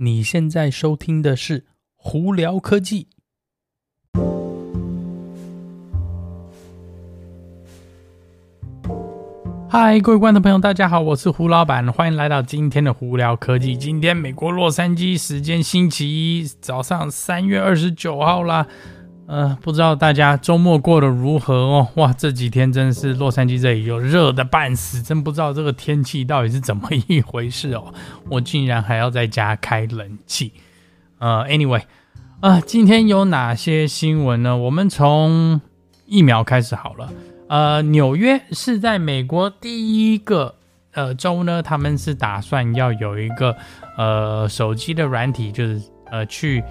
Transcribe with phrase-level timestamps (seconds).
[0.00, 1.60] 你现在收听的是
[1.96, 3.08] 《胡聊科技》。
[9.68, 13.74] 嗨，各位观众朋友，大家好，我是胡老板，欢迎来到今天的《胡聊科技》。
[13.76, 18.68] 今天美国洛杉矶时间星期一早上三月二十九号啦。
[19.28, 21.88] 呃，不知道大家周末过得如何哦？
[21.96, 27.92] 哇，这几天真是洛杉矶这里又热的半死，真不知道这个天气到底是怎么一回事哦。
[28.30, 30.54] 我竟然还要在家开冷气。
[31.18, 31.82] 呃，anyway，
[32.40, 34.56] 呃，今天有哪些新闻呢？
[34.56, 35.60] 我们从
[36.06, 37.12] 疫苗开始好了。
[37.48, 40.54] 呃，纽约是在美国第一个
[40.94, 43.54] 呃州呢，他们是打算要有一个
[43.98, 46.64] 呃手机的软体，就是呃去。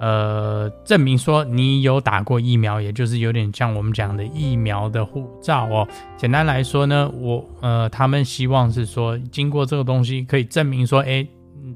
[0.00, 5.86] 呃，证明说你有打过疫苗，也就是有点像我们讲的疫苗的护照哦。
[6.16, 11.26] 简单来说呢，我呃，他们希望是说，经过这个东西可以证明说，诶，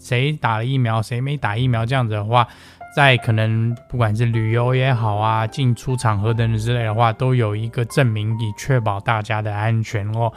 [0.01, 2.47] 谁打了疫苗，谁没打疫苗，这样子的话，
[2.95, 10.33] 在可能不管是旅游也好啊，进出场合等等之类的话，都有一个证明，以确保大家的安全哦。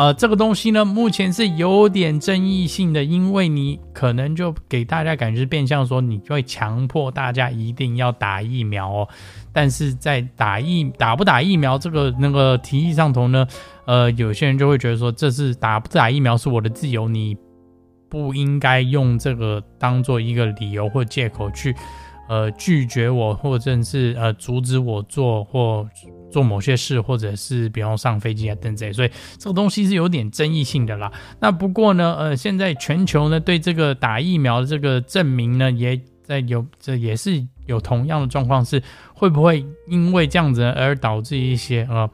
[0.00, 9.08] 呃，这个东西呢，目前是有点争议性的，因为你可能就给大家感觉是变相说，你就会强迫大家一定要打疫苗哦。
[9.52, 13.46] 但是在打疫打不打疫苗这个那个提议上头呢，
[13.84, 17.36] 呃，有些人就会觉得说，这是打不打疫苗是我的自由，你
[18.08, 21.76] 不应该用这个当做一个理由或借口去。
[22.26, 25.84] 呃，拒绝我，或者是呃阻止我做或
[26.30, 31.10] 做某些事，或者是比方上飞机啊等等，所以这个东西是有点争议性的啦。
[31.40, 38.82] 那不过呢，呃，现在全球呢对这个打疫苗的这个证明呢，也在有这也是有同样的状况，是
[39.14, 42.08] 会不会因为这样子而导致一些呃。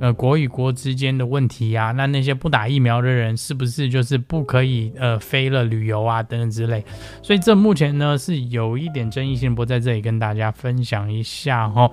[0.00, 6.84] 呃，国与国之间的问题呀、那那些不打疫苗的人是不是就是不可以呃飞了旅游啊等等之类？
[7.22, 11.88] 所以这目前呢是有一点争议性，不在这里跟大家分享一下哈。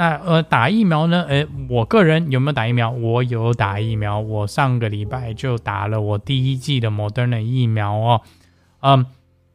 [0.00, 1.26] 那呃打疫苗呢？
[1.28, 2.88] 诶，我个人有没有打疫苗？
[2.90, 8.22] 我有打疫苗，我上个礼拜就打了我第一剂的 Moderna 疫苗哦。
[8.80, 9.04] 嗯，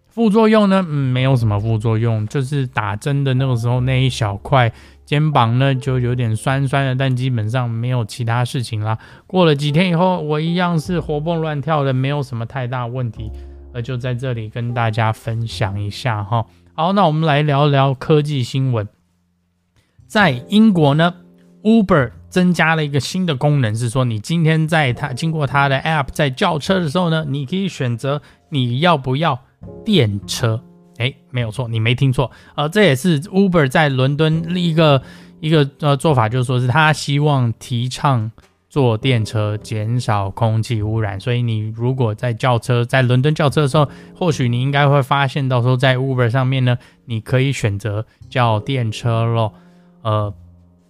[0.08, 0.86] 副作用呢？
[0.88, 4.72] 嗯，没有什么副作用，就是打针的那个时候那一小块。
[5.04, 9.00] 肩膀呢就有点酸酸的，但基本上没有其他事情啦。
[9.26, 13.32] 过了几天以后，我一样是活蹦乱跳的，没有什么太大问题。
[13.74, 16.46] 呃，就在这里跟大家分享一下哈。
[16.76, 18.88] 好，那我们来聊聊科技新闻。
[20.08, 21.14] 在英国呢
[21.64, 29.40] ，Uber 增加了一个新的功能，是说你今天在它经过它的 App 在叫车的时候呢，你可以选择你要不要
[29.84, 30.62] 电车。
[30.98, 35.02] 哎，没有错，你没听错，呃，这也是 Uber 在伦敦一个
[35.42, 38.32] 一个呃做法，就是说是他希望提倡
[38.70, 41.20] 坐电车，减少空气污染。
[41.20, 49.54] 所以你如果在叫车，在伦敦叫车的时候，或许你应该会发现到说，在 Uber 上面呢，你可以选择叫电车咯。
[50.06, 50.32] 呃，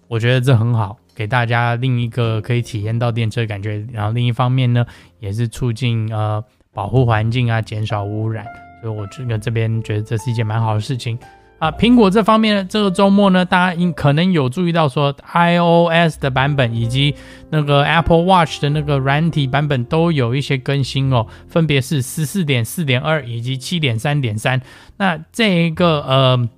[0.09, 3.87] 我觉得这很好，给大家另一个可以体验到电车的感觉。
[3.93, 4.85] 然后另一方面呢，
[5.21, 6.43] 也是促进呃
[6.73, 8.45] 保护环境啊，减少污染。
[8.81, 11.17] 所以我这个这边觉得这是一件蛮好的事情
[11.59, 11.71] 啊。
[11.71, 17.15] 苹果这方面呢，这个周末呢，大家应可能有注意到说，iOS 的版本以及
[17.49, 24.61] 那个 Apple Watch 的那个软体版本都有一些更新哦，分别是十四点四点二以及七点三点三。
[24.97, 26.49] 那这一个呃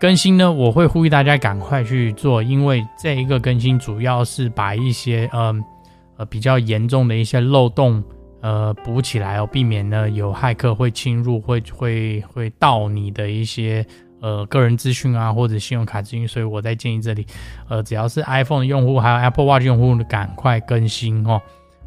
[0.00, 5.54] 更新呢，我会呼吁大家赶快去做，因为这一个更新主要是把一些呃
[6.16, 8.02] 呃比较严重的一些漏洞。
[8.40, 13.84] 呃，补起来哦，避免呢有骇客会侵入，会会会盗你的一些
[14.20, 16.28] 呃个人资讯啊，或者信用卡资讯。
[16.28, 17.26] 所以我在建议这里，
[17.68, 21.42] 呃，只要是 iPhone 的用户，还有 Apple Watch 用户，赶快更新哦。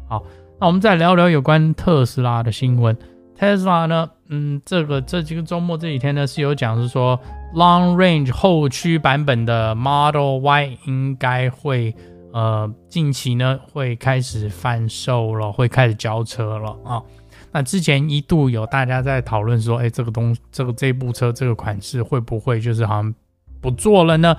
[0.06, 0.22] 好，
[0.60, 2.94] 那我们再聊聊有关特斯拉的新闻。
[3.42, 7.18] 特斯拉呢，嗯，这个这几个周末这几天呢是有讲是说
[7.56, 11.92] ，Long Range 后驱版本的 Model Y 应该会。
[12.32, 17.02] 呃，近期呢会开始贩售了，会开始交车了啊、
[17.50, 23.14] 那之前一度有大家在讨论说，哎，这个东这个这部车这个款式会不会就是好像
[23.60, 24.34] 不做了呢？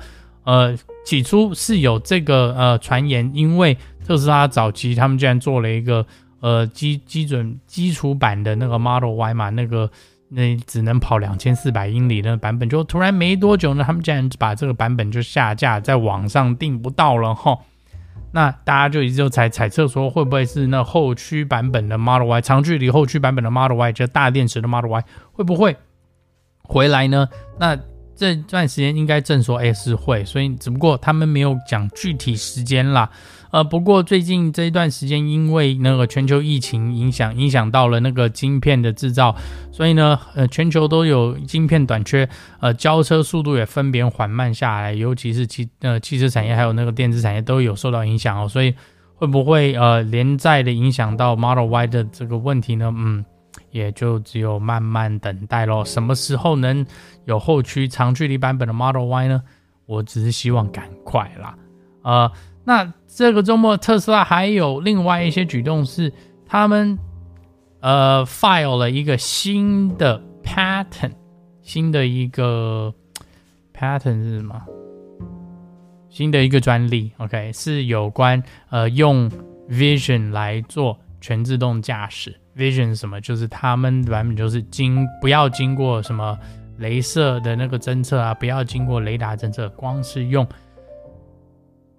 [0.46, 0.76] 呃，
[1.06, 3.78] 起初是有这个呃传言，因为
[4.08, 6.04] 特斯拉早期他们竟然做了一个
[6.44, 9.90] 呃基基准基础版的那个 Model Y 嘛，那个
[10.28, 17.58] 那只能跑两千四百英里的版本，就突然没多久呢，他们竟然把这个版本就下架，在网上订不到了哈。
[18.34, 25.78] 那大家就一直就猜猜测说，会不会是那后驱版本的 Model Y，长距离后驱版本的 Model Y，就大电池的 Model Y，会不会
[26.62, 27.30] 回来呢？
[27.58, 27.78] 那
[28.16, 33.10] 这段时间应该正说哎是会，所以只不过他们没有讲具体时间啦。
[33.52, 39.36] 呃，不过最近这一段时间，因为那个全球疫情影响，影响到了那个晶片的制造，
[39.72, 42.28] 所以呢，呃，全球都有晶片短缺，
[42.60, 48.74] 呃，交车速度也分别缓慢下来，尤其是汽呃汽车产业还有那个电子产业都有受到影响哦，所以
[49.14, 52.92] 会不会呃连带的影响到 Model Y 的这个问题呢？
[52.96, 53.24] 嗯，
[53.74, 55.84] 也就只有慢慢等待咯。
[55.84, 56.86] 什么时候能
[57.26, 59.44] 有后驱长距离版本的 Model Y 呢？
[59.86, 61.58] 我只是希望赶快啦，
[62.04, 62.32] 呃。
[62.66, 66.14] 那这个周末，特斯拉还有另外一些举动是，
[66.48, 66.98] 他们
[67.82, 71.12] 呃 file 了一个新的 patent，
[71.62, 72.94] 新的一个
[73.78, 74.62] patent 是什么？
[76.08, 79.30] 新的一个专利，OK，是有关呃用
[79.70, 82.36] Vision 来做全自动驾驶。
[82.58, 83.22] Vision 什么？
[83.22, 86.38] 就是他们版本就是经不要经过什么
[86.80, 90.46] 镭射的那个侦测啊，不要经过雷达侦测，光是用。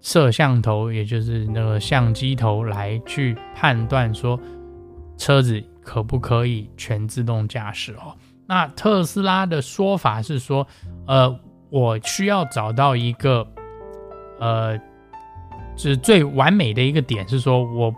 [0.02, 4.38] 摄像头，也就是那个相机头来去判断说
[5.16, 8.14] 车子可不可以全自动驾驶哦。
[8.46, 10.66] 那特斯拉的说法是说，
[11.06, 11.34] 呃，
[11.70, 13.46] 我需要找到一个，
[14.38, 14.76] 呃，
[15.74, 17.90] 就是最完美的一个点，是说我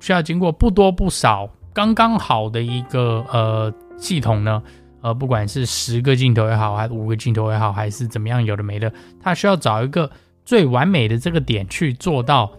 [0.00, 4.60] 需要经过不多不少，刚刚好的一个呃系统呢，
[5.02, 8.92] 呃，不管是十个镜头也好，还是五个镜头也好，还是怎么样，有的没的，
[9.22, 10.10] 它需要找一个。
[10.42, 12.50] 最完美的这个点去做到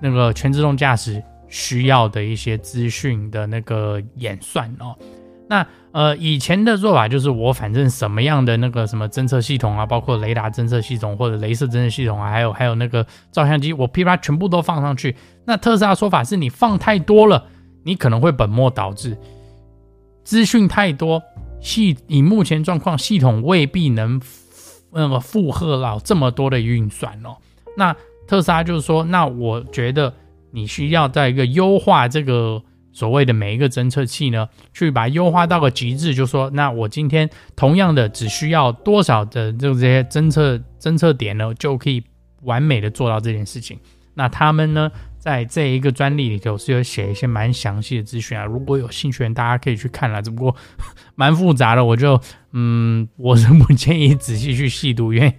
[0.00, 4.96] 那个全自动驾驶需要的一些资讯的那个演算哦。
[5.46, 15.14] 那呃以前的做法就是我反正什么样的那个什么侦测系统啊，包括雷达侦测系统或者镭射侦测系统啊，还有还有那个照相机，我噼啪全部都放上去。
[15.44, 17.46] 那特斯拉说法是你放太多了，
[17.84, 19.16] 你可能会本末倒置，
[20.24, 21.22] 资讯太多，
[21.60, 24.20] 系以目前状况系统未必能。
[24.94, 27.34] 那个负荷到这么多的运算哦，
[27.78, 27.96] 那
[28.28, 30.12] 特斯拉就是说，那我觉得
[30.50, 32.62] 你需要在一个优化这个
[32.92, 42.04] 所谓的每一个侦测器呢，去把它优化到个极致，就说，那我今天同样的只需要多少的这些侦测侦测点呢，就可以
[42.42, 43.78] 完美的做到这件事情。
[44.14, 44.90] 那他们呢，
[45.22, 50.20] 在这一个专利里头是有写一些蛮详细的资讯啊，如果有兴趣的人，大家可以去看了。
[50.20, 50.56] 只不过
[51.14, 52.20] 蛮复杂的，我就
[52.50, 55.32] 嗯，我是不建议仔细去细读，因为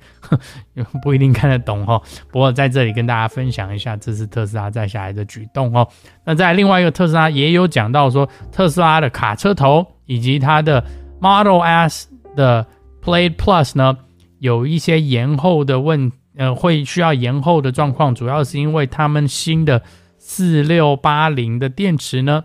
[1.04, 2.02] 不一定看得懂哈。
[2.32, 5.86] 不过在这里跟大家分享一下，这是特斯拉再下来的举动哦。
[6.24, 10.82] 那在另外一个特斯拉也有讲到说，特斯拉的卡车头以及它的
[11.20, 12.08] Model S
[12.38, 12.66] 的
[13.04, 13.98] Plaid Plus 呢，
[14.40, 16.10] 有一些延后的问。
[16.36, 19.82] 呃，会需要延后的状况，主要是因为他们新的
[20.18, 22.44] 四六八零的电池呢，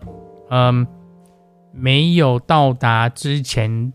[0.49, 0.85] 嗯，
[1.73, 3.91] 没有到达之前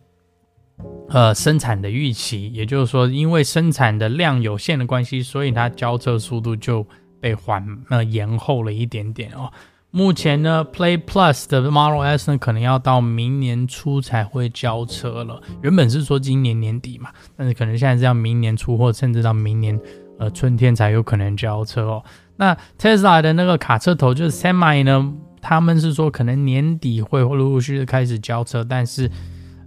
[1.09, 6.87] 呃生产的预期，也就是说，因为生产的量有限的关系，所以它交车速度就
[7.21, 9.53] 被缓呃延后了一点点哦。
[9.97, 15.41] 目前呢，Play Plus 的 Model S 呢，可能要到明年初才会交车了。
[15.63, 19.79] 原本是说今年年底嘛，但是可能现在是要明年初或甚至到明年
[20.19, 22.03] 呃春天才有可能交车哦。
[22.35, 29.09] 那 Tesla 的那个卡车头就是 Semi 呢，他们是说可能年底会陆陆续续开始交车，但是。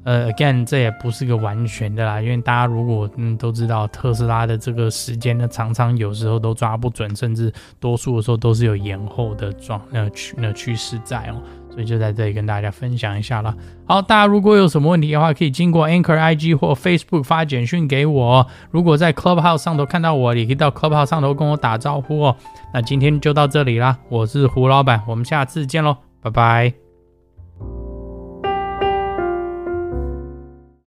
[0.08, 13.54] 呃，again，这也不是个完全的啦，因为大家如果嗯都知道特斯拉的这个时间呢，常常有时候都抓不准，甚至多数的时候都是有延后的状那趋那趋势在哦，所以就在这里跟大家分享一下啦。
[13.86, 18.48] 好，大家如果有什么问题的话，可以经过 Anchor IG 或 Facebook 发简讯给我。
[18.72, 22.34] 如果在 Clubhouse 上头看到我，也可以到 Clubhouse 上头跟我打招呼哦。
[22.74, 26.87] 那今天就到这里啦，我是胡老板，我们下次见喽，拜拜。